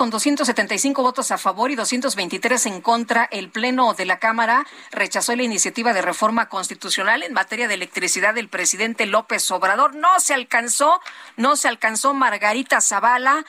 Con 0.00 0.08
275 0.08 1.02
votos 1.02 1.30
a 1.30 1.36
favor 1.36 1.70
y 1.70 1.74
223 1.74 2.64
en 2.64 2.80
contra, 2.80 3.28
el 3.30 3.50
Pleno 3.50 3.92
de 3.92 4.06
la 4.06 4.18
Cámara 4.18 4.66
rechazó 4.92 5.36
la 5.36 5.42
iniciativa 5.42 5.92
de 5.92 6.00
reforma 6.00 6.48
constitucional 6.48 7.22
en 7.22 7.34
materia 7.34 7.68
de 7.68 7.74
electricidad 7.74 8.32
del 8.32 8.48
presidente 8.48 9.04
López 9.04 9.50
Obrador. 9.50 9.94
No 9.94 10.18
se 10.18 10.32
alcanzó, 10.32 11.02
no 11.36 11.54
se 11.54 11.68
alcanzó 11.68 12.14
Margarita 12.14 12.80
Zavala 12.80 13.44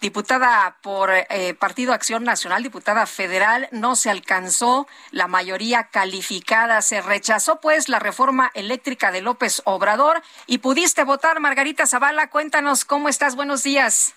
diputada 0.00 0.78
por 0.80 1.10
eh, 1.12 1.52
Partido 1.52 1.92
Acción 1.92 2.24
Nacional, 2.24 2.62
diputada 2.62 3.04
federal, 3.04 3.68
no 3.70 3.94
se 3.94 4.08
alcanzó 4.08 4.88
la 5.10 5.28
mayoría 5.28 5.88
calificada. 5.88 6.80
Se 6.80 7.02
rechazó 7.02 7.60
pues 7.60 7.90
la 7.90 7.98
reforma 7.98 8.50
eléctrica 8.54 9.12
de 9.12 9.20
López 9.20 9.60
Obrador 9.66 10.22
y 10.46 10.58
pudiste 10.58 11.04
votar, 11.04 11.40
Margarita 11.40 11.86
Zavala. 11.86 12.30
Cuéntanos 12.30 12.86
cómo 12.86 13.10
estás. 13.10 13.36
Buenos 13.36 13.62
días. 13.62 14.14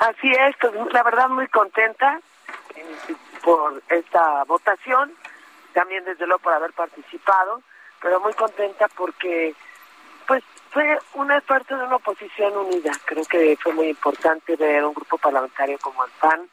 Así 0.00 0.32
es, 0.32 0.56
pues, 0.58 0.72
la 0.94 1.02
verdad 1.02 1.28
muy 1.28 1.46
contenta 1.48 2.18
eh, 2.74 3.14
por 3.44 3.82
esta 3.90 4.44
votación, 4.44 5.12
también 5.74 6.02
desde 6.06 6.26
luego 6.26 6.42
por 6.42 6.54
haber 6.54 6.72
participado, 6.72 7.62
pero 8.00 8.18
muy 8.18 8.32
contenta 8.32 8.88
porque 8.96 9.54
pues 10.26 10.42
fue 10.70 10.98
una 11.14 11.38
parte 11.42 11.76
de 11.76 11.84
una 11.84 11.96
oposición 11.96 12.56
unida. 12.56 12.92
Creo 13.04 13.24
que 13.26 13.58
fue 13.62 13.74
muy 13.74 13.88
importante 13.88 14.56
ver 14.56 14.82
un 14.86 14.94
grupo 14.94 15.18
parlamentario 15.18 15.78
como 15.82 16.02
el 16.02 16.10
PAN, 16.18 16.48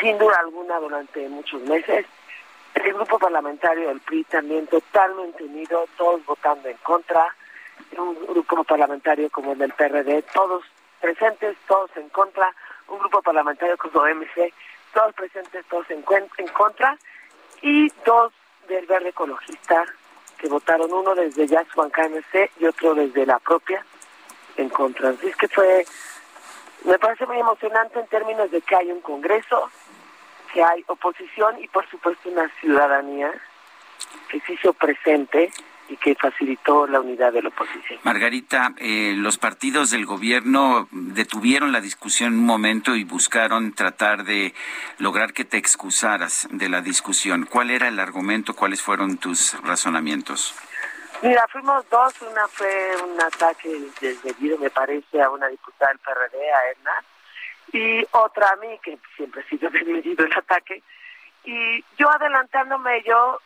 sin 0.00 0.16
duda 0.16 0.38
alguna 0.38 0.78
durante 0.78 1.28
muchos 1.28 1.60
meses. 1.62 2.06
El 2.74 2.92
grupo 2.92 3.18
parlamentario 3.18 3.88
del 3.88 4.00
PRI 4.00 4.22
también 4.24 4.68
totalmente 4.68 5.42
unido, 5.42 5.88
todos 5.96 6.24
votando 6.24 6.68
en 6.68 6.76
contra. 6.84 7.34
Un 7.98 8.14
grupo 8.26 8.62
parlamentario 8.62 9.28
como 9.30 9.52
el 9.52 9.58
del 9.58 9.72
PRD, 9.72 10.22
todos 10.32 10.62
presentes, 11.00 11.56
todos 11.66 11.90
en 11.96 12.08
contra. 12.10 12.52
Un 12.88 12.98
grupo 12.98 13.22
parlamentario 13.22 13.76
como 13.76 14.06
MC, 14.06 14.52
todos 14.92 15.14
presentes, 15.14 15.64
todos 15.66 15.88
en, 15.90 16.04
en 16.38 16.48
contra. 16.48 16.96
Y 17.62 17.88
dos 18.04 18.32
del 18.68 18.86
Verde 18.86 19.10
Ecologista, 19.10 19.84
que 20.38 20.48
votaron 20.48 20.92
uno 20.92 21.14
desde 21.14 21.46
ya 21.46 21.64
su 21.64 21.80
banca 21.80 22.08
MC 22.08 22.50
y 22.60 22.66
otro 22.66 22.94
desde 22.94 23.26
la 23.26 23.38
propia 23.38 23.84
en 24.56 24.68
contra. 24.68 25.10
Así 25.10 25.28
es 25.28 25.36
que 25.36 25.48
fue, 25.48 25.84
me 26.84 26.98
parece 26.98 27.26
muy 27.26 27.38
emocionante 27.38 27.98
en 27.98 28.06
términos 28.06 28.50
de 28.50 28.60
que 28.60 28.76
hay 28.76 28.90
un 28.90 29.00
Congreso, 29.00 29.70
que 30.52 30.62
hay 30.62 30.84
oposición 30.88 31.62
y 31.62 31.68
por 31.68 31.88
supuesto 31.88 32.28
una 32.28 32.48
ciudadanía 32.60 33.32
que 34.28 34.40
se 34.40 34.54
hizo 34.54 34.72
presente 34.72 35.50
y 35.88 35.96
que 35.96 36.14
facilitó 36.14 36.86
la 36.86 37.00
unidad 37.00 37.32
de 37.32 37.42
la 37.42 37.48
oposición. 37.48 38.00
Margarita, 38.02 38.72
eh, 38.78 39.14
los 39.16 39.38
partidos 39.38 39.90
del 39.90 40.06
gobierno 40.06 40.88
detuvieron 40.90 41.72
la 41.72 41.80
discusión 41.80 42.34
un 42.34 42.46
momento 42.46 42.96
y 42.96 43.04
buscaron 43.04 43.72
tratar 43.72 44.24
de 44.24 44.54
lograr 44.98 45.32
que 45.32 45.44
te 45.44 45.58
excusaras 45.58 46.48
de 46.50 46.68
la 46.68 46.80
discusión. 46.80 47.46
¿Cuál 47.46 47.70
era 47.70 47.88
el 47.88 47.98
argumento? 48.00 48.54
¿Cuáles 48.54 48.82
fueron 48.82 49.18
tus 49.18 49.60
razonamientos? 49.62 50.54
Mira, 51.22 51.46
fuimos 51.48 51.88
dos. 51.88 52.14
Una 52.22 52.46
fue 52.48 52.96
un 53.02 53.20
ataque 53.20 53.68
desdebido, 54.00 54.58
me 54.58 54.70
parece, 54.70 55.22
a 55.22 55.30
una 55.30 55.48
diputada 55.48 55.92
del 55.92 55.98
PRD, 56.00 56.52
a 56.52 56.70
Edna, 56.70 57.04
y 57.72 58.06
otra 58.10 58.50
a 58.50 58.56
mí, 58.56 58.78
que 58.82 58.98
siempre 59.16 59.42
ha 59.42 59.48
sido 59.48 59.70
desmedido 59.70 60.24
el 60.24 60.32
ataque. 60.36 60.82
Y 61.44 61.84
yo 61.96 62.10
adelantándome, 62.10 63.02
yo 63.06 63.40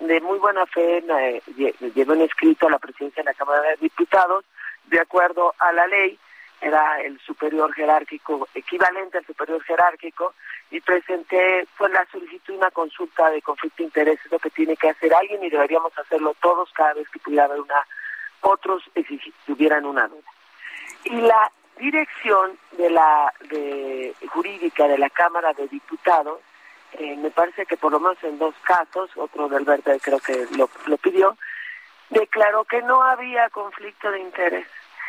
de, 0.00 0.20
muy 0.20 0.38
buena 0.38 0.66
fe 0.66 1.02
me, 1.02 1.40
llevé 1.56 2.12
un 2.12 2.22
escrito 2.22 2.66
a 2.66 2.70
la 2.70 2.78
presidencia 2.78 3.22
de 3.22 3.30
la 3.30 3.34
Cámara 3.34 3.62
de 3.62 3.76
Diputados, 3.76 4.44
de 4.86 5.00
acuerdo 5.00 5.54
a 5.58 5.72
la 5.72 5.86
ley, 5.86 6.18
era 6.60 7.00
el 7.00 7.18
superior 7.20 7.72
jerárquico, 7.72 8.48
equivalente 8.54 9.18
al 9.18 9.26
superior 9.26 9.62
jerárquico, 9.62 10.34
y 10.70 10.80
presenté 10.80 11.66
pues 11.76 11.90
la 11.92 12.06
solicitud 12.12 12.54
una 12.54 12.70
consulta 12.70 13.30
de 13.30 13.40
conflicto 13.40 13.78
de 13.78 13.84
intereses, 13.84 14.30
lo 14.30 14.38
que 14.38 14.50
tiene 14.50 14.76
que 14.76 14.90
hacer 14.90 15.14
alguien 15.14 15.42
y 15.42 15.50
deberíamos 15.50 15.96
hacerlo 15.98 16.34
todos 16.40 16.70
cada 16.72 16.94
vez 16.94 17.08
que 17.08 17.18
pudiera 17.18 17.44
haber 17.44 17.60
una, 17.60 17.86
otros 18.42 18.82
si 18.94 19.34
tuvieran 19.46 19.86
una 19.86 20.06
duda. 20.06 20.30
Y 21.04 21.16
la 21.22 21.50
dirección 21.78 22.58
de 22.72 22.90
la 22.90 23.32
de 23.48 24.14
jurídica 24.28 24.86
de 24.86 24.98
la 24.98 25.08
Cámara 25.08 25.54
de 25.54 25.66
Diputados 25.68 26.40
eh, 26.92 27.16
me 27.16 27.30
parece 27.30 27.66
que 27.66 27.76
por 27.76 27.92
lo 27.92 28.00
menos 28.00 28.22
en 28.22 28.38
dos 28.38 28.54
casos, 28.62 29.10
otro 29.16 29.48
del 29.48 29.64
Verde 29.64 30.00
creo 30.00 30.18
que 30.18 30.46
lo, 30.56 30.68
lo 30.86 30.96
pidió, 30.98 31.36
declaró 32.10 32.64
que 32.64 32.82
no 32.82 33.02
había 33.02 33.48
conflicto 33.50 34.10
de 34.10 34.20
interés. 34.20 34.66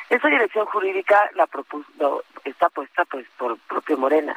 Esa 0.09 0.28
dirección 0.28 0.66
jurídica 0.66 1.30
la 1.36 1.47
propuso, 1.47 2.24
está 2.44 2.69
puesta 2.69 3.06
pues 3.06 3.25
por 3.38 3.58
propio 3.59 3.97
Morena. 3.97 4.36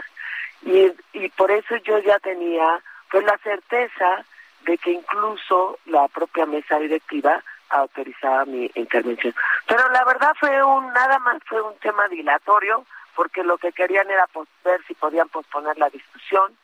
Y, 0.62 0.92
y 1.12 1.28
por 1.30 1.50
eso 1.50 1.76
yo 1.76 1.98
ya 1.98 2.18
tenía 2.20 2.80
pues 3.10 3.24
la 3.24 3.36
certeza 3.38 4.24
de 4.62 4.78
que 4.78 4.92
incluso 4.92 5.78
la 5.86 6.08
propia 6.08 6.46
mesa 6.46 6.78
directiva 6.78 7.42
autorizaba 7.70 8.44
mi 8.44 8.70
intervención. 8.74 9.34
Pero 9.66 9.88
la 9.90 10.04
verdad 10.04 10.34
fue 10.38 10.62
un, 10.62 10.92
nada 10.92 11.18
más 11.18 11.42
fue 11.44 11.60
un 11.60 11.76
tema 11.78 12.08
dilatorio, 12.08 12.84
porque 13.14 13.42
lo 13.42 13.58
que 13.58 13.72
querían 13.72 14.10
era 14.10 14.28
ver 14.64 14.80
si 14.86 14.94
podían 14.94 15.28
posponer 15.28 15.76
la 15.78 15.90
discusión, 15.90 16.56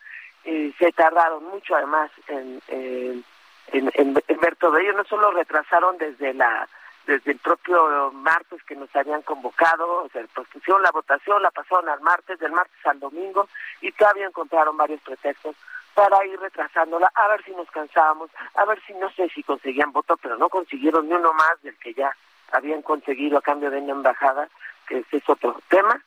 eh, 0.44 0.72
se 0.78 0.92
tardaron 0.92 1.44
mucho 1.44 1.74
además 1.74 2.10
en, 2.28 2.62
en, 2.68 3.24
en, 3.72 4.40
ver 4.40 4.56
todo 4.56 4.78
ello, 4.78 4.92
no 4.94 5.04
solo 5.04 5.30
retrasaron 5.30 5.98
desde 5.98 6.34
la 6.34 6.68
desde 7.06 7.32
el 7.32 7.38
propio 7.38 8.12
martes 8.12 8.62
que 8.64 8.76
nos 8.76 8.94
habían 8.94 9.22
convocado, 9.22 10.04
o 10.04 10.08
sea, 10.10 10.22
pusieron 10.52 10.82
la 10.82 10.92
votación, 10.92 11.42
la 11.42 11.50
pasaron 11.50 11.88
al 11.88 12.00
martes, 12.02 12.38
del 12.38 12.52
martes 12.52 12.86
al 12.86 13.00
domingo, 13.00 13.48
y 13.80 13.90
todavía 13.92 14.26
encontraron 14.26 14.76
varios 14.76 15.00
pretextos 15.00 15.56
para 15.94 16.24
ir 16.26 16.38
retrasándola, 16.38 17.10
a 17.14 17.28
ver 17.28 17.42
si 17.42 17.50
nos 17.52 17.68
cansábamos, 17.70 18.30
a 18.54 18.64
ver 18.64 18.80
si 18.86 18.92
no 18.94 19.10
sé 19.10 19.28
si 19.30 19.42
conseguían 19.42 19.92
voto, 19.92 20.16
pero 20.18 20.36
no 20.36 20.48
consiguieron 20.48 21.08
ni 21.08 21.14
uno 21.14 21.32
más 21.32 21.60
del 21.62 21.76
que 21.78 21.94
ya 21.94 22.14
habían 22.52 22.82
conseguido 22.82 23.38
a 23.38 23.42
cambio 23.42 23.70
de 23.70 23.78
una 23.78 23.92
embajada, 23.92 24.48
que 24.86 24.98
ese 24.98 25.16
es 25.16 25.28
otro 25.28 25.60
tema. 25.68 26.00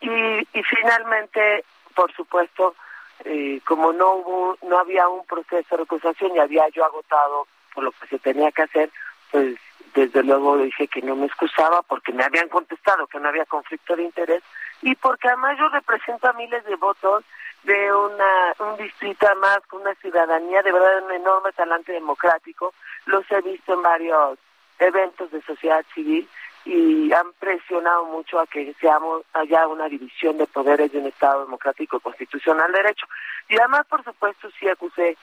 Y 0.00 0.62
finalmente, 0.62 1.64
por 1.94 2.12
supuesto, 2.14 2.74
eh, 3.24 3.60
como 3.64 3.92
no 3.92 4.14
hubo, 4.14 4.58
no 4.62 4.78
había 4.78 5.08
un 5.08 5.24
proceso 5.26 5.66
de 5.70 5.82
recusación 5.82 6.34
y 6.34 6.38
había 6.38 6.68
yo 6.68 6.84
agotado 6.84 7.46
por 7.74 7.84
lo 7.84 7.92
que 7.92 8.06
se 8.08 8.18
tenía 8.18 8.50
que 8.52 8.62
hacer, 8.62 8.90
pues 9.30 9.56
desde 9.94 10.22
luego 10.22 10.56
dije 10.58 10.88
que 10.88 11.02
no 11.02 11.16
me 11.16 11.26
excusaba 11.26 11.82
porque 11.82 12.12
me 12.12 12.24
habían 12.24 12.48
contestado 12.48 13.06
que 13.06 13.18
no 13.18 13.28
había 13.28 13.44
conflicto 13.46 13.96
de 13.96 14.04
interés 14.04 14.42
y 14.82 14.94
porque 14.94 15.28
además 15.28 15.58
yo 15.58 15.68
represento 15.68 16.28
a 16.28 16.32
miles 16.34 16.64
de 16.64 16.76
votos 16.76 17.24
de 17.64 17.92
una 17.92 18.54
un 18.60 18.76
distrito 18.76 19.26
más 19.40 19.58
con 19.66 19.80
una 19.82 19.94
ciudadanía 19.96 20.62
de 20.62 20.72
verdad 20.72 21.04
un 21.04 21.12
enorme 21.12 21.52
talante 21.52 21.92
democrático. 21.92 22.72
Los 23.06 23.30
he 23.30 23.40
visto 23.40 23.74
en 23.74 23.82
varios 23.82 24.38
eventos 24.78 25.30
de 25.32 25.42
sociedad 25.42 25.84
civil 25.94 26.28
y 26.68 27.10
han 27.14 27.32
presionado 27.40 28.04
mucho 28.04 28.38
a 28.38 28.46
que 28.46 28.74
seamos 28.78 29.22
haya 29.32 29.66
una 29.66 29.88
división 29.88 30.36
de 30.36 30.46
poderes 30.46 30.92
de 30.92 30.98
un 30.98 31.06
Estado 31.06 31.44
democrático 31.44 31.98
constitucional 31.98 32.70
de 32.72 32.82
derecho. 32.82 33.06
Y 33.48 33.58
además, 33.58 33.86
por 33.88 34.04
supuesto, 34.04 34.50
sí 34.60 34.68
acusé 34.68 35.16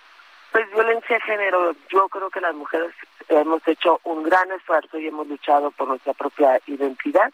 pues 0.52 0.68
violencia 0.72 1.18
de 1.18 1.22
género. 1.22 1.76
Yo 1.90 2.10
creo 2.10 2.32
que 2.32 2.42
las 2.42 2.56
mujeres 2.56 2.96
hemos 3.30 3.62
hecho 3.68 4.00
un 4.06 4.24
gran 4.24 4.52
esfuerzo 4.54 4.98
y 4.98 5.08
hemos 5.08 5.28
luchado 5.28 5.70
por 5.70 5.88
nuestra 5.88 6.14
propia 6.14 6.60
identidad 6.66 7.32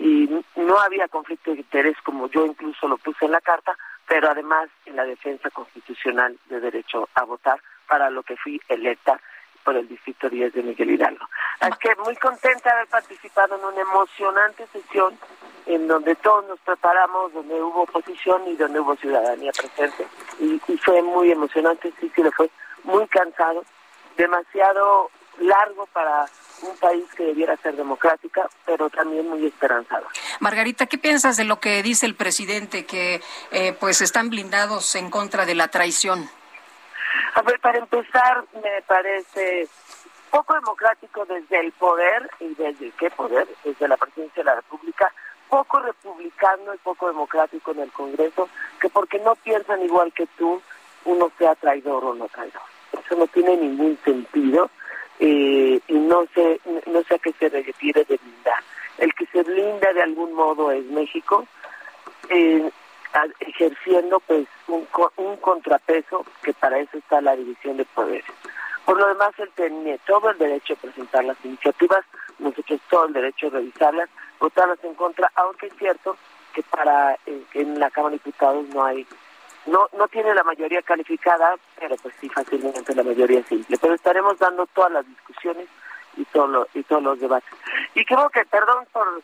y 0.00 0.28
no 0.56 0.78
había 0.80 1.06
conflicto 1.06 1.52
de 1.52 1.58
interés 1.58 1.96
como 2.02 2.28
yo 2.30 2.46
incluso 2.46 2.88
lo 2.88 2.96
puse 2.96 3.26
en 3.26 3.30
la 3.30 3.40
carta, 3.40 3.78
pero 4.08 4.30
además 4.30 4.68
en 4.84 4.96
la 4.96 5.04
defensa 5.04 5.48
constitucional 5.50 6.36
de 6.46 6.58
derecho 6.58 7.08
a 7.14 7.22
votar 7.22 7.60
para 7.86 8.10
lo 8.10 8.24
que 8.24 8.36
fui 8.36 8.60
electa 8.68 9.20
por 9.64 9.76
el 9.76 9.88
Distrito 9.88 10.28
10 10.28 10.52
de 10.52 10.62
Miguel 10.62 10.90
Hidalgo. 10.90 11.26
Así 11.60 11.74
que 11.80 11.94
muy 11.96 12.14
contenta 12.16 12.68
de 12.68 12.76
haber 12.76 12.88
participado 12.88 13.56
en 13.56 13.64
una 13.64 13.80
emocionante 13.80 14.66
sesión 14.72 15.18
en 15.66 15.88
donde 15.88 16.14
todos 16.16 16.46
nos 16.46 16.60
preparamos, 16.60 17.32
donde 17.32 17.54
hubo 17.54 17.82
oposición 17.82 18.42
y 18.46 18.54
donde 18.56 18.80
hubo 18.80 18.96
ciudadanía 18.96 19.50
presente. 19.52 20.06
Y, 20.38 20.60
fue 20.78 21.02
muy 21.02 21.32
emocionante, 21.32 21.92
sí, 21.98 22.10
sí, 22.14 22.22
le 22.22 22.30
fue 22.32 22.50
muy 22.82 23.06
cansado, 23.08 23.64
demasiado 24.16 25.10
largo 25.38 25.86
para 25.86 26.26
un 26.62 26.76
país 26.76 27.04
que 27.16 27.24
debiera 27.24 27.56
ser 27.56 27.74
democrática, 27.76 28.48
pero 28.66 28.90
también 28.90 29.28
muy 29.28 29.46
esperanzada. 29.46 30.06
Margarita, 30.40 30.86
¿qué 30.86 30.98
piensas 30.98 31.36
de 31.36 31.44
lo 31.44 31.60
que 31.60 31.82
dice 31.82 32.06
el 32.06 32.14
presidente, 32.14 32.84
que 32.84 33.22
eh, 33.50 33.72
pues 33.80 34.02
están 34.02 34.28
blindados 34.28 34.94
en 34.94 35.10
contra 35.10 35.46
de 35.46 35.54
la 35.54 35.68
traición? 35.68 36.28
A 37.34 37.42
ver, 37.42 37.58
para 37.60 37.78
empezar, 37.78 38.44
me 38.62 38.82
parece 38.82 39.68
poco 40.30 40.54
democrático 40.54 41.24
desde 41.24 41.60
el 41.60 41.72
poder, 41.72 42.30
y 42.40 42.54
desde 42.54 42.90
qué 42.92 43.10
poder, 43.10 43.46
desde 43.64 43.88
la 43.88 43.96
presidencia 43.96 44.42
de 44.42 44.50
la 44.50 44.56
República, 44.56 45.12
poco 45.48 45.80
republicano 45.80 46.74
y 46.74 46.78
poco 46.78 47.08
democrático 47.08 47.72
en 47.72 47.80
el 47.80 47.92
Congreso, 47.92 48.48
que 48.80 48.88
porque 48.88 49.18
no 49.18 49.34
piensan 49.36 49.82
igual 49.82 50.12
que 50.12 50.26
tú, 50.38 50.62
uno 51.04 51.30
sea 51.38 51.54
traidor 51.54 52.04
o 52.04 52.14
no 52.14 52.28
traidor. 52.28 52.62
Eso 52.92 53.16
no 53.16 53.26
tiene 53.26 53.56
ningún 53.56 53.98
sentido 54.04 54.70
eh, 55.18 55.80
y 55.86 55.94
no 55.94 56.26
sé, 56.34 56.60
no 56.86 57.02
sé 57.02 57.14
a 57.14 57.18
qué 57.18 57.32
se 57.32 57.48
refiere 57.48 58.04
de 58.04 58.16
blindar. 58.16 58.62
El 58.98 59.12
que 59.14 59.26
se 59.26 59.42
blinda 59.42 59.92
de 59.92 60.02
algún 60.02 60.32
modo 60.34 60.70
es 60.70 60.84
México, 60.86 61.46
eh, 62.30 62.70
ejerciendo 63.40 64.20
pues 64.20 64.46
un, 64.68 64.86
un 65.16 65.36
contrapeso 65.36 66.24
que 66.42 66.52
para 66.54 66.78
eso 66.78 66.98
está 66.98 67.20
la 67.20 67.36
división 67.36 67.76
de 67.76 67.84
poderes. 67.84 68.24
Por 68.84 68.98
lo 68.98 69.06
demás, 69.08 69.30
él 69.38 69.50
tiene 69.54 69.98
todo 70.06 70.30
el 70.30 70.38
derecho 70.38 70.74
a 70.74 70.76
presentar 70.76 71.24
las 71.24 71.42
iniciativas, 71.44 72.04
nosotros 72.38 72.80
todo 72.90 73.06
el 73.06 73.14
derecho 73.14 73.46
a 73.46 73.50
revisarlas, 73.50 74.10
votarlas 74.38 74.78
en 74.84 74.94
contra, 74.94 75.30
aunque 75.36 75.68
es 75.68 75.74
cierto 75.78 76.16
que 76.52 76.62
para 76.64 77.14
eh, 77.26 77.42
en 77.54 77.78
la 77.80 77.90
Cámara 77.90 78.12
de 78.12 78.18
Diputados 78.18 78.66
no 78.68 78.84
hay 78.84 79.06
no 79.66 79.88
no 79.96 80.06
tiene 80.08 80.34
la 80.34 80.44
mayoría 80.44 80.82
calificada, 80.82 81.56
pero 81.78 81.96
pues 81.96 82.14
sí 82.20 82.28
fácilmente 82.28 82.94
la 82.94 83.02
mayoría 83.02 83.42
simple. 83.44 83.78
Pero 83.80 83.94
estaremos 83.94 84.38
dando 84.38 84.66
todas 84.66 84.92
las 84.92 85.06
discusiones 85.06 85.66
y 86.16 86.24
todo 86.26 86.68
y 86.74 86.82
todos 86.82 87.02
los 87.02 87.18
debates. 87.18 87.50
Y 87.94 88.04
creo 88.04 88.28
que, 88.28 88.44
perdón 88.44 88.86
por 88.92 89.22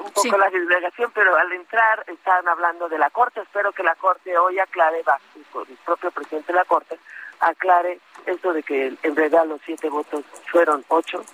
un 0.00 0.10
poco 0.10 0.38
la 0.38 0.48
divulgación, 0.48 1.10
pero 1.14 1.36
al 1.36 1.52
entrar 1.52 2.04
estaban 2.06 2.48
hablando 2.48 2.88
de 2.88 2.98
la 2.98 3.10
Corte. 3.10 3.40
Espero 3.40 3.72
que 3.72 3.82
la 3.82 3.94
Corte 3.94 4.36
hoy 4.36 4.58
aclare, 4.58 5.02
va, 5.02 5.18
el 5.36 5.76
propio 5.84 6.10
presidente 6.10 6.52
de 6.52 6.58
la 6.58 6.64
Corte, 6.64 6.98
aclare 7.40 8.00
eso 8.26 8.52
de 8.52 8.62
que 8.62 8.96
en 9.02 9.16
realidad 9.16 9.46
los 9.46 9.60
siete 9.64 9.88
votos 9.88 10.24
fueron 10.50 10.84
ocho 10.88 11.24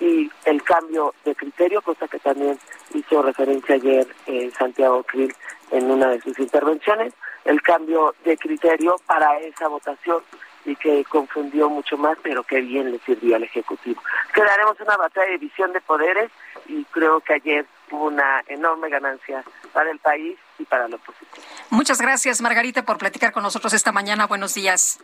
y 0.00 0.30
el 0.44 0.62
cambio 0.62 1.14
de 1.24 1.34
criterio, 1.34 1.82
cosa 1.82 2.06
que 2.06 2.18
también 2.18 2.58
hizo 2.94 3.22
referencia 3.22 3.74
ayer 3.74 4.06
eh, 4.26 4.50
Santiago 4.56 5.02
Krill 5.02 5.34
en 5.70 5.90
una 5.90 6.08
de 6.08 6.20
sus 6.20 6.38
intervenciones, 6.38 7.12
el 7.44 7.60
cambio 7.62 8.14
de 8.24 8.36
criterio 8.36 8.96
para 9.06 9.38
esa 9.40 9.68
votación 9.68 10.22
y 10.64 10.76
que 10.76 11.04
confundió 11.04 11.68
mucho 11.68 11.96
más, 11.96 12.18
pero 12.22 12.42
que 12.42 12.60
bien 12.60 12.92
le 12.92 12.98
sirvió 13.00 13.36
al 13.36 13.42
Ejecutivo. 13.42 14.02
Quedaremos 14.34 14.78
una 14.80 14.96
batalla 14.96 15.30
de 15.30 15.38
visión 15.38 15.72
de 15.72 15.80
poderes 15.80 16.30
y 16.66 16.84
creo 16.84 17.20
que 17.20 17.34
ayer 17.34 17.66
una 17.92 18.42
enorme 18.48 18.88
ganancia 18.88 19.44
para 19.72 19.90
el 19.90 19.98
país 19.98 20.38
y 20.58 20.64
para 20.64 20.88
la 20.88 20.96
oposición. 20.96 21.44
Muchas 21.70 22.00
gracias, 22.00 22.40
Margarita, 22.40 22.84
por 22.84 22.98
platicar 22.98 23.32
con 23.32 23.42
nosotros 23.42 23.72
esta 23.72 23.92
mañana. 23.92 24.26
Buenos 24.26 24.54
días. 24.54 24.98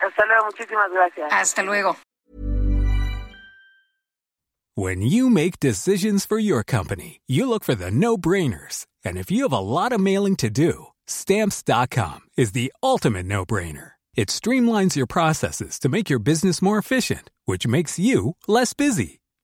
Hasta 0.00 0.26
luego, 0.26 0.46
muchísimas 0.46 0.90
gracias. 0.90 1.32
Hasta 1.32 1.62
luego. 1.62 1.96
When 4.74 5.00
you 5.00 5.30
make 5.30 5.58
decisions 5.58 6.26
for 6.26 6.38
your 6.38 6.62
company, 6.62 7.22
you 7.26 7.48
look 7.48 7.64
for 7.64 7.74
the 7.74 7.90
no-brainers. 7.90 8.84
And 9.02 9.16
if 9.16 9.30
you 9.30 9.44
have 9.44 9.52
a 9.52 9.58
lot 9.58 9.92
of 9.92 10.00
mailing 10.00 10.36
to 10.36 10.50
do, 10.50 10.88
stamps.com 11.06 12.28
is 12.36 12.52
the 12.52 12.70
ultimate 12.82 13.24
no-brainer. 13.24 13.92
It 14.16 14.28
streamlines 14.28 14.96
your 14.96 15.06
processes 15.06 15.78
to 15.80 15.88
make 15.88 16.10
your 16.10 16.18
business 16.18 16.60
more 16.60 16.78
efficient, 16.78 17.30
which 17.46 17.66
makes 17.66 17.98
you 17.98 18.36
less 18.48 18.74
busy. 18.74 19.20